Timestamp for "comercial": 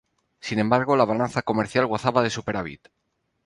1.43-1.85